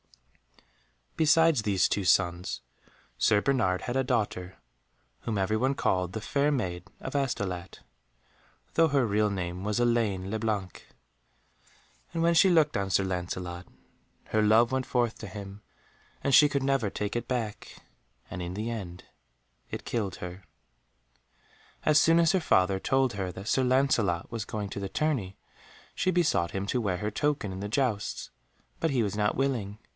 Besides 1.15 1.61
these 1.61 1.87
two 1.87 2.03
sons, 2.05 2.61
Sir 3.19 3.41
Bernard 3.41 3.81
had 3.81 3.95
a 3.95 4.03
daughter 4.03 4.57
whom 5.19 5.37
every 5.37 5.55
one 5.57 5.75
called 5.75 6.13
The 6.13 6.21
Fair 6.21 6.51
Maid 6.51 6.85
of 6.99 7.13
Astolat, 7.15 7.81
though 8.73 8.87
her 8.87 9.05
real 9.05 9.29
name 9.29 9.63
was 9.63 9.79
Elaine 9.79 10.31
le 10.31 10.39
Blanc. 10.39 10.87
And 12.11 12.23
when 12.23 12.33
she 12.33 12.49
looked 12.49 12.75
on 12.75 12.89
Sir 12.89 13.03
Lancelot, 13.03 13.67
her 14.29 14.41
love 14.41 14.71
went 14.71 14.87
forth 14.87 15.19
to 15.19 15.27
him 15.27 15.61
and 16.23 16.33
she 16.33 16.49
could 16.49 16.63
never 16.63 16.89
take 16.89 17.15
it 17.15 17.27
back, 17.27 17.83
and 18.31 18.41
in 18.41 18.55
the 18.55 18.71
end 18.71 19.03
it 19.69 19.85
killed 19.85 20.15
her. 20.15 20.43
As 21.85 22.01
soon 22.01 22.19
as 22.19 22.31
her 22.31 22.39
father 22.39 22.79
told 22.79 23.13
her 23.13 23.31
that 23.33 23.47
Sir 23.47 23.63
Lancelot 23.63 24.31
was 24.31 24.45
going 24.45 24.69
to 24.69 24.79
the 24.79 24.89
tourney 24.89 25.37
she 25.93 26.09
besought 26.09 26.49
him 26.49 26.65
to 26.65 26.81
wear 26.81 26.97
her 26.97 27.11
token 27.11 27.51
in 27.51 27.59
the 27.59 27.69
jousts, 27.69 28.31
but 28.79 28.89
he 28.89 29.03
was 29.03 29.15
not 29.15 29.35
willing. 29.35 29.77